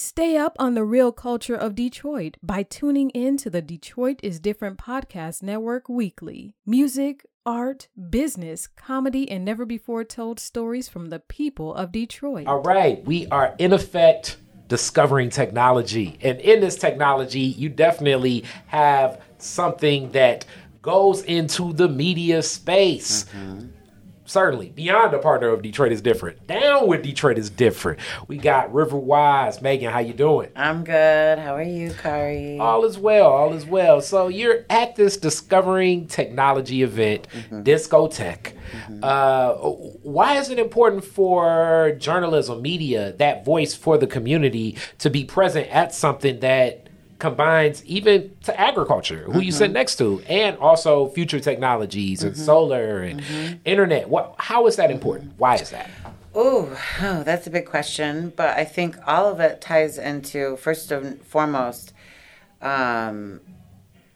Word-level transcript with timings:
Stay 0.00 0.36
up 0.36 0.54
on 0.60 0.74
the 0.74 0.84
real 0.84 1.10
culture 1.10 1.56
of 1.56 1.74
Detroit 1.74 2.36
by 2.40 2.62
tuning 2.62 3.10
in 3.10 3.36
to 3.38 3.50
the 3.50 3.60
Detroit 3.60 4.20
is 4.22 4.38
Different 4.38 4.78
podcast 4.78 5.42
network 5.42 5.88
weekly. 5.88 6.54
Music, 6.64 7.26
art, 7.44 7.88
business, 8.08 8.68
comedy, 8.68 9.28
and 9.28 9.44
never 9.44 9.66
before 9.66 10.04
told 10.04 10.38
stories 10.38 10.88
from 10.88 11.06
the 11.06 11.18
people 11.18 11.74
of 11.74 11.90
Detroit. 11.90 12.46
All 12.46 12.62
right, 12.62 13.04
we 13.06 13.26
are 13.26 13.56
in 13.58 13.72
effect 13.72 14.36
discovering 14.68 15.30
technology. 15.30 16.16
And 16.20 16.38
in 16.42 16.60
this 16.60 16.76
technology, 16.76 17.40
you 17.40 17.68
definitely 17.68 18.44
have 18.68 19.20
something 19.38 20.12
that 20.12 20.44
goes 20.80 21.22
into 21.22 21.72
the 21.72 21.88
media 21.88 22.44
space. 22.44 23.24
Mm-hmm 23.24 23.77
certainly 24.28 24.68
beyond 24.70 25.14
a 25.14 25.18
partner 25.18 25.48
of 25.48 25.62
Detroit 25.62 25.90
is 25.90 26.02
different. 26.02 26.46
Down 26.46 26.86
with 26.86 27.02
Detroit 27.02 27.38
is 27.38 27.50
different. 27.50 27.98
We 28.28 28.36
got 28.36 28.72
Riverwise. 28.72 29.62
Megan, 29.62 29.90
how 29.90 30.00
you 30.00 30.12
doing? 30.12 30.50
I'm 30.54 30.84
good. 30.84 31.38
How 31.38 31.56
are 31.56 31.62
you, 31.62 31.90
Khary? 31.90 32.60
All 32.60 32.84
is 32.84 32.98
well. 32.98 33.30
All 33.30 33.52
is 33.54 33.64
well. 33.64 34.00
So 34.00 34.28
you're 34.28 34.64
at 34.68 34.96
this 34.96 35.16
discovering 35.16 36.06
technology 36.06 36.82
event, 36.82 37.26
mm-hmm. 37.34 37.62
Discotech. 37.62 38.52
Mm-hmm. 38.72 39.00
Uh, 39.02 39.52
why 39.54 40.36
is 40.36 40.50
it 40.50 40.58
important 40.58 41.04
for 41.04 41.96
journalism, 41.98 42.60
media, 42.60 43.14
that 43.14 43.44
voice 43.44 43.74
for 43.74 43.96
the 43.96 44.06
community 44.06 44.76
to 44.98 45.08
be 45.08 45.24
present 45.24 45.68
at 45.68 45.94
something 45.94 46.40
that 46.40 46.87
combines 47.18 47.84
even 47.84 48.34
to 48.44 48.60
agriculture, 48.60 49.24
who 49.24 49.32
mm-hmm. 49.32 49.40
you 49.42 49.52
sit 49.52 49.66
mm-hmm. 49.66 49.74
next 49.74 49.96
to, 49.96 50.22
and 50.28 50.56
also 50.58 51.08
future 51.08 51.40
technologies 51.40 52.22
and 52.22 52.34
mm-hmm. 52.34 52.44
solar 52.44 53.00
and 53.00 53.20
mm-hmm. 53.20 53.54
internet. 53.64 54.08
What? 54.08 54.34
How 54.38 54.66
is 54.66 54.76
that 54.76 54.90
important? 54.90 55.34
Why 55.36 55.56
is 55.56 55.70
that? 55.70 55.90
Ooh, 56.36 56.76
oh, 57.00 57.22
that's 57.24 57.46
a 57.46 57.50
big 57.50 57.66
question. 57.66 58.32
But 58.36 58.56
I 58.56 58.64
think 58.64 58.96
all 59.06 59.26
of 59.26 59.40
it 59.40 59.60
ties 59.60 59.98
into 59.98 60.56
first 60.56 60.92
and 60.92 61.20
foremost 61.22 61.92
um, 62.62 63.40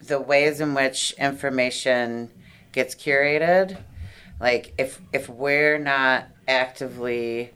the 0.00 0.20
ways 0.20 0.60
in 0.60 0.74
which 0.74 1.12
information 1.12 2.30
gets 2.72 2.94
curated. 2.94 3.78
Like 4.40 4.74
if 4.78 5.00
if 5.12 5.28
we're 5.28 5.78
not 5.78 6.26
actively 6.46 7.52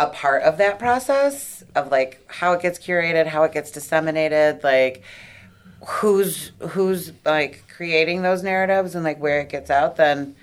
a 0.00 0.06
part 0.06 0.42
of 0.42 0.56
that 0.56 0.78
process 0.78 1.62
of 1.76 1.90
like 1.90 2.24
how 2.26 2.54
it 2.54 2.62
gets 2.62 2.78
curated, 2.78 3.26
how 3.26 3.42
it 3.42 3.52
gets 3.52 3.70
disseminated, 3.70 4.64
like 4.64 5.02
who's 5.86 6.52
who's 6.70 7.12
like 7.24 7.64
creating 7.68 8.22
those 8.22 8.42
narratives 8.42 8.94
and 8.94 9.04
like 9.04 9.20
where 9.20 9.40
it 9.40 9.50
gets 9.50 9.70
out, 9.70 9.96
then 9.96 10.34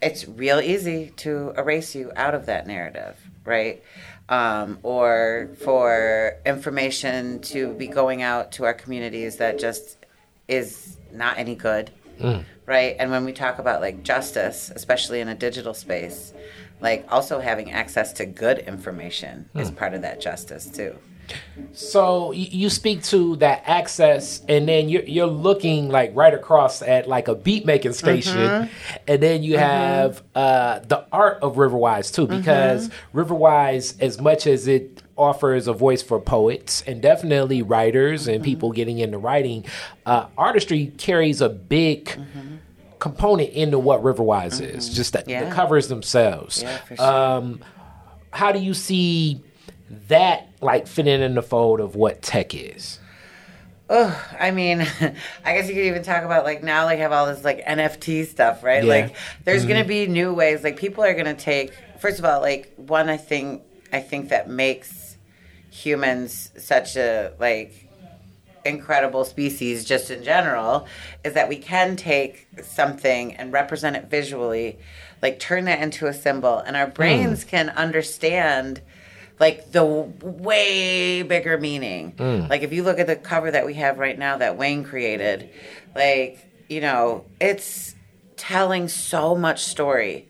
it's 0.00 0.26
real 0.28 0.60
easy 0.60 1.12
to 1.16 1.52
erase 1.58 1.96
you 1.96 2.12
out 2.14 2.34
of 2.34 2.46
that 2.46 2.66
narrative, 2.66 3.16
right? 3.44 3.82
Um, 4.28 4.78
or 4.84 5.50
for 5.58 6.36
information 6.46 7.40
to 7.42 7.74
be 7.74 7.88
going 7.88 8.22
out 8.22 8.52
to 8.52 8.64
our 8.64 8.74
communities 8.74 9.36
that 9.38 9.58
just 9.58 9.96
is 10.46 10.96
not 11.12 11.38
any 11.38 11.56
good, 11.56 11.90
mm. 12.20 12.44
right? 12.66 12.94
And 13.00 13.10
when 13.10 13.24
we 13.24 13.32
talk 13.32 13.58
about 13.58 13.80
like 13.80 14.04
justice, 14.04 14.70
especially 14.74 15.20
in 15.20 15.28
a 15.28 15.34
digital 15.34 15.74
space, 15.74 16.32
like 16.82 17.06
also 17.10 17.40
having 17.40 17.70
access 17.70 18.12
to 18.14 18.26
good 18.26 18.58
information 18.58 19.48
is 19.54 19.70
hmm. 19.70 19.76
part 19.76 19.94
of 19.94 20.02
that 20.02 20.20
justice 20.20 20.66
too. 20.66 20.98
So 21.72 22.32
you 22.32 22.68
speak 22.68 23.02
to 23.04 23.36
that 23.36 23.62
access, 23.64 24.42
and 24.48 24.68
then 24.68 24.88
you're, 24.88 25.04
you're 25.04 25.26
looking 25.26 25.88
like 25.88 26.10
right 26.14 26.34
across 26.34 26.82
at 26.82 27.08
like 27.08 27.28
a 27.28 27.34
beat 27.34 27.64
making 27.64 27.94
station, 27.94 28.36
mm-hmm. 28.36 28.94
and 29.08 29.22
then 29.22 29.42
you 29.42 29.54
mm-hmm. 29.54 29.62
have 29.62 30.22
uh, 30.34 30.80
the 30.80 31.06
art 31.12 31.38
of 31.40 31.56
Riverwise 31.56 32.12
too, 32.12 32.26
because 32.26 32.88
mm-hmm. 32.88 33.18
Riverwise, 33.18 33.98
as 34.02 34.20
much 34.20 34.46
as 34.46 34.66
it 34.66 35.02
offers 35.16 35.68
a 35.68 35.72
voice 35.72 36.02
for 36.02 36.20
poets 36.20 36.82
and 36.86 37.00
definitely 37.00 37.62
writers 37.62 38.26
and 38.26 38.38
mm-hmm. 38.38 38.44
people 38.44 38.72
getting 38.72 38.98
into 38.98 39.16
writing, 39.16 39.64
uh, 40.04 40.26
artistry 40.36 40.92
carries 40.98 41.40
a 41.40 41.48
big 41.48 42.06
mm-hmm 42.06 42.56
component 43.02 43.50
into 43.50 43.80
what 43.80 44.00
Riverwise 44.00 44.60
mm-hmm. 44.60 44.76
is, 44.78 44.88
just 44.88 45.12
the, 45.12 45.24
yeah. 45.26 45.48
the, 45.48 45.50
covers 45.52 45.88
themselves. 45.88 46.62
Yeah, 46.62 46.78
for 46.78 46.94
sure. 46.94 47.04
Um, 47.04 47.64
how 48.30 48.52
do 48.52 48.60
you 48.60 48.74
see 48.74 49.42
that 50.06 50.46
like 50.60 50.86
fitting 50.86 51.20
in 51.20 51.34
the 51.34 51.42
fold 51.42 51.80
of 51.80 51.96
what 51.96 52.22
tech 52.22 52.54
is? 52.54 53.00
Oh, 53.90 54.24
I 54.38 54.52
mean, 54.52 54.82
I 55.44 55.52
guess 55.52 55.66
you 55.66 55.74
could 55.74 55.84
even 55.84 56.04
talk 56.04 56.22
about 56.22 56.44
like 56.44 56.62
now, 56.62 56.84
like 56.84 57.00
have 57.00 57.10
all 57.10 57.26
this 57.26 57.42
like 57.42 57.66
NFT 57.66 58.24
stuff, 58.26 58.62
right? 58.62 58.84
Yeah. 58.84 58.88
Like, 58.88 59.16
there's 59.44 59.62
mm-hmm. 59.62 59.72
gonna 59.72 59.84
be 59.84 60.06
new 60.06 60.32
ways. 60.32 60.62
Like, 60.62 60.76
people 60.76 61.02
are 61.02 61.12
gonna 61.12 61.34
take. 61.34 61.72
First 61.98 62.20
of 62.20 62.24
all, 62.24 62.40
like 62.40 62.72
one, 62.76 63.08
I 63.08 63.16
think, 63.16 63.62
I 63.92 63.98
think 63.98 64.28
that 64.28 64.48
makes 64.48 65.16
humans 65.70 66.52
such 66.56 66.94
a 66.94 67.32
like 67.40 67.88
incredible 68.64 69.24
species 69.24 69.84
just 69.84 70.10
in 70.10 70.22
general 70.22 70.86
is 71.24 71.34
that 71.34 71.48
we 71.48 71.56
can 71.56 71.96
take 71.96 72.46
something 72.62 73.34
and 73.34 73.52
represent 73.52 73.96
it 73.96 74.08
visually 74.08 74.78
like 75.20 75.38
turn 75.38 75.64
that 75.64 75.80
into 75.80 76.06
a 76.06 76.14
symbol 76.14 76.58
and 76.58 76.76
our 76.76 76.86
brains 76.86 77.44
mm. 77.44 77.48
can 77.48 77.70
understand 77.70 78.80
like 79.40 79.72
the 79.72 79.84
way 79.84 81.22
bigger 81.22 81.58
meaning 81.58 82.12
mm. 82.12 82.48
like 82.48 82.62
if 82.62 82.72
you 82.72 82.82
look 82.82 82.98
at 82.98 83.06
the 83.06 83.16
cover 83.16 83.50
that 83.50 83.66
we 83.66 83.74
have 83.74 83.98
right 83.98 84.18
now 84.18 84.36
that 84.36 84.56
wayne 84.56 84.84
created 84.84 85.50
like 85.94 86.38
you 86.68 86.80
know 86.80 87.24
it's 87.40 87.94
telling 88.36 88.88
so 88.88 89.34
much 89.34 89.64
story 89.64 90.28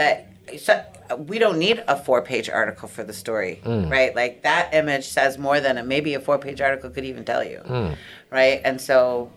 that 0.00 0.26
so 0.58 0.84
we 1.28 1.38
don't 1.38 1.58
need 1.58 1.84
a 1.86 1.96
four 1.96 2.22
page 2.22 2.48
article 2.48 2.88
for 2.88 3.04
the 3.04 3.12
story, 3.12 3.60
mm. 3.64 3.90
right? 3.90 4.16
Like 4.16 4.42
that 4.42 4.74
image 4.74 5.06
says 5.06 5.38
more 5.38 5.60
than 5.60 5.78
a, 5.78 5.84
maybe 5.84 6.14
a 6.14 6.20
four 6.20 6.38
page 6.38 6.60
article 6.60 6.90
could 6.90 7.04
even 7.04 7.24
tell 7.24 7.44
you, 7.44 7.60
mm. 7.64 7.96
right? 8.30 8.60
And 8.64 8.80
so 8.80 9.30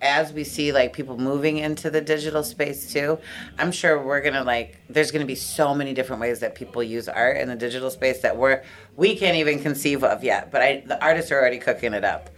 as 0.00 0.32
we 0.32 0.42
see 0.42 0.72
like 0.72 0.92
people 0.92 1.16
moving 1.16 1.58
into 1.58 1.88
the 1.88 2.00
digital 2.00 2.42
space 2.42 2.92
too, 2.92 3.18
I'm 3.56 3.70
sure 3.70 4.02
we're 4.02 4.20
gonna 4.20 4.42
like 4.42 4.78
there's 4.90 5.12
gonna 5.12 5.24
be 5.24 5.36
so 5.36 5.74
many 5.74 5.94
different 5.94 6.20
ways 6.20 6.40
that 6.40 6.56
people 6.56 6.82
use 6.82 7.08
art 7.08 7.36
in 7.36 7.48
the 7.48 7.56
digital 7.56 7.90
space 7.90 8.20
that 8.22 8.36
we're 8.36 8.62
we 8.96 9.16
can't 9.16 9.36
even 9.36 9.62
conceive 9.62 10.02
of 10.02 10.24
yet. 10.24 10.50
But 10.50 10.62
I 10.62 10.82
the 10.84 11.02
artists 11.02 11.30
are 11.30 11.38
already 11.40 11.58
cooking 11.58 11.94
it 11.94 12.04
up 12.04 12.28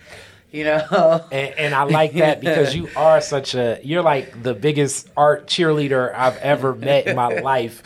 you 0.55 0.63
know. 0.63 1.25
And, 1.33 1.59
and, 1.59 1.75
I 1.75 1.83
like 1.83 2.13
that 2.13 2.41
because 2.41 2.75
you 2.75 2.89
are 2.97 3.21
such 3.21 3.55
a 3.55 3.81
you're 3.83 4.03
like 4.03 4.43
the 4.43 4.55
biggest 4.55 5.09
art 5.17 5.49
cheerleader 5.49 6.15
I've 6.15 6.37
ever 6.37 6.75
met 6.75 7.09
in 7.09 7.17
my 7.17 7.29
life. 7.41 7.83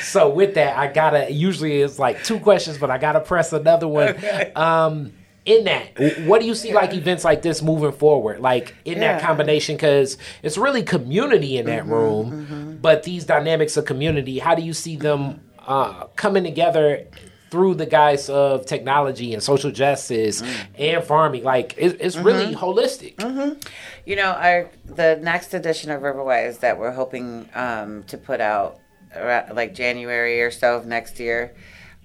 So 0.00 0.30
with 0.30 0.54
that, 0.54 0.78
I 0.78 0.86
gotta 0.86 1.32
usually 1.32 1.82
it's 1.82 1.98
like 1.98 2.22
two 2.22 2.38
questions, 2.38 2.78
but 2.78 2.90
I 2.90 2.98
gotta 2.98 3.20
press 3.20 3.52
another 3.52 3.88
one. 3.88 4.10
Okay. 4.10 4.52
Um, 4.54 5.12
in 5.44 5.64
that, 5.64 5.98
what 6.24 6.40
do 6.40 6.46
you 6.46 6.54
see 6.54 6.72
like 6.72 6.94
events 6.94 7.24
like 7.24 7.42
this 7.42 7.62
moving 7.62 7.90
forward? 7.90 8.38
Like 8.38 8.76
in 8.84 8.98
yeah. 8.98 9.14
that 9.14 9.22
combination, 9.22 9.74
because 9.74 10.16
it's 10.44 10.56
really 10.56 10.84
community 10.84 11.58
in 11.58 11.66
that 11.66 11.82
mm-hmm, 11.82 11.92
room, 11.92 12.30
mm-hmm. 12.30 12.76
but 12.76 13.02
these 13.02 13.24
dynamics 13.24 13.76
of 13.76 13.84
community, 13.84 14.38
how 14.38 14.54
do 14.54 14.62
you 14.62 14.72
see 14.72 14.94
them 14.94 15.40
uh, 15.66 16.06
coming 16.14 16.44
together 16.44 17.08
through 17.52 17.74
the 17.74 17.84
guise 17.84 18.30
of 18.30 18.64
technology 18.64 19.34
and 19.34 19.42
social 19.42 19.70
justice 19.70 20.40
mm. 20.40 20.66
and 20.78 21.04
farming. 21.04 21.44
Like 21.44 21.74
it, 21.76 21.98
it's 22.00 22.16
mm-hmm. 22.16 22.26
really 22.26 22.54
holistic. 22.54 23.16
Mm-hmm. 23.16 23.60
You 24.06 24.16
know, 24.16 24.30
our 24.30 24.70
the 24.86 25.18
next 25.22 25.52
edition 25.52 25.90
of 25.90 26.00
Riverwise 26.00 26.60
that 26.60 26.78
we're 26.78 26.92
hoping 26.92 27.50
um, 27.54 28.04
to 28.04 28.16
put 28.16 28.40
out 28.40 28.80
around, 29.14 29.54
like 29.54 29.74
January 29.74 30.40
or 30.40 30.50
so 30.50 30.76
of 30.76 30.86
next 30.86 31.20
year. 31.20 31.54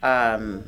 Um, 0.03 0.65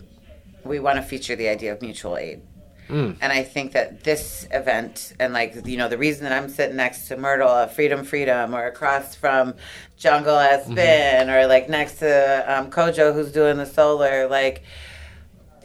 we 0.63 0.79
want 0.79 0.95
to 0.95 1.01
feature 1.01 1.35
the 1.35 1.49
idea 1.49 1.73
of 1.73 1.81
mutual 1.81 2.15
aid. 2.15 2.41
Mm. 2.89 3.17
And 3.21 3.31
I 3.31 3.43
think 3.43 3.71
that 3.73 4.03
this 4.03 4.47
event, 4.51 5.13
and 5.19 5.31
like, 5.31 5.65
you 5.65 5.77
know, 5.77 5.87
the 5.87 5.97
reason 5.97 6.23
that 6.23 6.33
I'm 6.33 6.49
sitting 6.49 6.75
next 6.75 7.07
to 7.07 7.17
Myrtle 7.17 7.49
at 7.49 7.77
Feedom 7.77 8.05
Freedom 8.05 8.53
or 8.53 8.65
across 8.65 9.15
from 9.15 9.53
Jungle 9.95 10.39
Spin 10.63 10.75
mm-hmm. 10.75 11.29
or 11.29 11.47
like 11.47 11.69
next 11.69 11.99
to 11.99 12.45
um, 12.47 12.71
Kojo 12.71 13.13
who's 13.13 13.31
doing 13.31 13.57
the 13.57 13.65
solar, 13.65 14.27
like, 14.27 14.63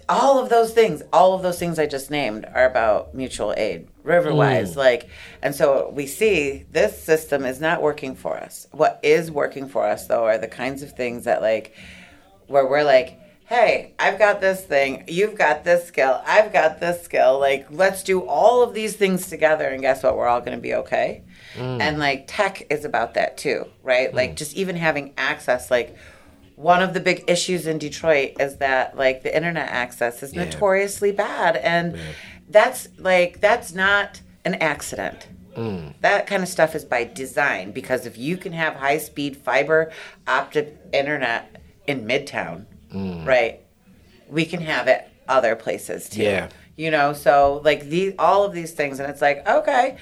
all 0.07 0.39
of 0.39 0.51
those 0.51 0.75
things, 0.75 1.03
all 1.15 1.33
of 1.33 1.43
those 1.43 1.59
things 1.59 1.79
I 1.79 1.87
just 1.87 2.11
named 2.11 2.45
are 2.55 2.67
about 2.67 3.15
mutual 3.15 3.55
aid, 3.57 3.89
Riverwise. 4.05 4.75
Mm. 4.75 4.77
Like, 4.77 5.09
and 5.41 5.55
so 5.55 5.91
we 5.95 6.07
see 6.07 6.67
this 6.71 7.03
system 7.03 7.47
is 7.47 7.59
not 7.59 7.81
working 7.81 8.15
for 8.15 8.37
us. 8.37 8.67
What 8.73 9.01
is 9.03 9.31
working 9.31 9.67
for 9.67 9.87
us, 9.87 10.07
though, 10.07 10.27
are 10.27 10.37
the 10.37 10.47
kinds 10.47 10.83
of 10.83 10.93
things 10.93 11.25
that, 11.25 11.41
like, 11.41 11.75
where 12.49 12.67
we're 12.67 12.85
like, 12.85 13.19
hey, 13.45 13.95
I've 13.99 14.19
got 14.19 14.41
this 14.41 14.63
thing, 14.65 15.05
you've 15.07 15.37
got 15.37 15.65
this 15.65 15.87
skill, 15.87 16.23
I've 16.27 16.53
got 16.53 16.81
this 16.81 17.03
skill. 17.03 17.39
Like, 17.39 17.67
let's 17.71 18.03
do 18.03 18.21
all 18.21 18.63
of 18.63 18.75
these 18.75 18.97
things 18.97 19.29
together, 19.29 19.69
and 19.69 19.83
guess 19.83 20.03
what? 20.03 20.17
We're 20.17 20.27
all 20.29 20.41
going 20.41 20.57
to 20.57 20.63
be 20.63 20.75
okay. 20.75 21.23
Mm. 21.55 21.81
And 21.81 21.99
like, 21.99 22.25
tech 22.27 22.67
is 22.71 22.85
about 22.85 23.15
that 23.15 23.37
too, 23.37 23.67
right? 23.83 24.11
Mm. 24.11 24.15
Like, 24.15 24.37
just 24.37 24.55
even 24.57 24.77
having 24.77 25.13
access, 25.19 25.71
like, 25.71 25.97
one 26.57 26.83
of 26.83 26.95
the 26.95 27.01
big 27.01 27.25
issues 27.27 27.67
in 27.67 27.79
Detroit 27.79 28.37
is 28.39 28.59
that 28.59 28.97
like 28.97 29.25
the 29.25 29.35
internet 29.35 29.69
access 29.71 30.23
is 30.23 30.33
yeah. 30.33 30.45
notoriously 30.45 31.11
bad, 31.11 31.57
and 31.57 31.97
yeah. 31.97 32.03
that's 32.49 32.89
like 32.97 33.41
that's 33.41 33.73
not 33.73 34.21
an 34.45 34.55
accident. 34.55 35.27
Mm. 35.57 35.95
That 36.01 36.27
kind 36.27 36.43
of 36.43 36.49
stuff 36.49 36.75
is 36.75 36.85
by 36.85 37.05
design 37.05 37.73
because 37.73 38.07
if 38.07 38.19
you 38.19 38.37
can 38.37 38.53
have 38.53 38.77
high 38.77 38.99
speed 38.99 39.37
fiber 39.37 39.93
optic 40.27 40.79
internet 40.93 41.61
in 41.87 42.07
Midtown, 42.07 42.67
mm. 42.95 43.27
right? 43.27 43.61
We 44.29 44.45
can 44.47 44.61
have 44.63 44.89
it 44.89 45.09
other 45.29 45.57
places 45.57 46.09
too. 46.09 46.23
Yeah. 46.23 46.49
You 46.77 46.91
know, 46.91 47.13
so 47.13 47.61
like 47.65 47.85
these 47.85 48.15
all 48.19 48.45
of 48.45 48.53
these 48.53 48.73
things 48.73 48.99
and 49.01 49.11
it's 49.11 49.21
like, 49.23 49.47
okay, 49.49 49.97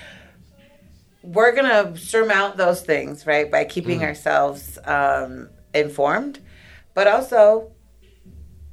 we're 1.22 1.52
gonna 1.54 1.96
surmount 1.96 2.56
those 2.56 2.82
things, 2.82 3.26
right? 3.26 3.50
By 3.50 3.64
keeping 3.64 4.00
Mm. 4.00 4.04
ourselves 4.04 4.78
um 4.84 5.48
informed. 5.74 6.40
But 6.94 7.06
also 7.06 7.72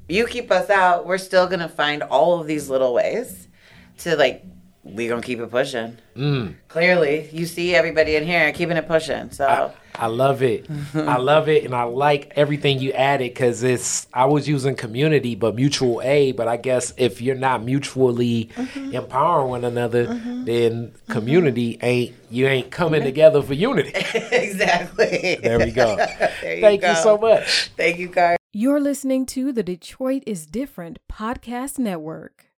you 0.07 0.25
keep 0.25 0.51
us 0.51 0.69
out, 0.69 1.05
we're 1.05 1.17
still 1.19 1.47
gonna 1.47 1.69
find 1.69 2.01
all 2.03 2.39
of 2.39 2.47
these 2.47 2.69
little 2.69 2.93
ways 2.93 3.47
to 3.99 4.15
like 4.15 4.43
we 4.83 5.07
gonna 5.07 5.21
keep 5.21 5.39
it 5.39 5.51
pushing. 5.51 5.97
Mm. 6.15 6.55
Clearly, 6.67 7.29
you 7.31 7.45
see 7.45 7.75
everybody 7.75 8.15
in 8.15 8.25
here 8.25 8.51
keeping 8.53 8.77
it 8.77 8.87
pushing. 8.87 9.29
So 9.31 9.71
I, 9.99 10.05
I 10.05 10.07
love 10.07 10.41
it. 10.41 10.67
I 10.95 11.17
love 11.31 11.49
it, 11.49 11.65
and 11.65 11.75
I 11.75 11.83
like 11.83 12.31
everything 12.35 12.79
you 12.79 12.91
added 12.93 13.31
because 13.31 13.63
it's. 13.63 14.07
I 14.13 14.25
was 14.25 14.47
using 14.47 14.75
community, 14.75 15.35
but 15.35 15.55
mutual 15.55 16.01
aid. 16.01 16.35
But 16.35 16.47
I 16.47 16.57
guess 16.57 16.93
if 16.97 17.21
you're 17.21 17.35
not 17.35 17.63
mutually 17.63 18.49
mm-hmm. 18.55 18.95
empowering 18.95 19.49
one 19.49 19.65
another, 19.65 20.07
mm-hmm. 20.07 20.45
then 20.45 20.87
mm-hmm. 20.87 21.11
community 21.11 21.77
ain't. 21.81 22.15
You 22.31 22.47
ain't 22.47 22.69
coming 22.69 23.03
together 23.03 23.41
for 23.41 23.55
unity. 23.55 23.91
exactly. 23.95 25.39
There 25.41 25.57
we 25.57 25.71
go. 25.71 25.97
There 26.41 26.55
you 26.55 26.61
Thank 26.61 26.81
go. 26.81 26.91
you 26.91 26.95
so 26.97 27.17
much. 27.17 27.71
Thank 27.75 27.97
you, 27.97 28.07
guys. 28.07 28.37
You're 28.53 28.79
listening 28.79 29.25
to 29.27 29.51
the 29.51 29.63
Detroit 29.63 30.23
is 30.25 30.45
Different 30.45 30.99
podcast 31.11 31.79
network. 31.79 32.48